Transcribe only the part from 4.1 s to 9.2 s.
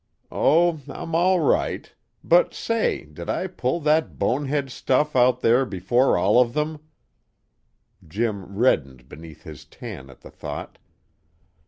bonehead stuff out there before all of them?" Jim reddened